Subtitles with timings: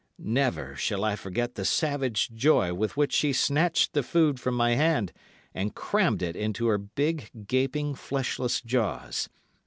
[0.17, 4.73] Never shall I forget the savage joy with which she snatched the food from my
[4.73, 5.13] hand
[5.53, 9.29] and crammed it into her big, gaping, fleshless jaws.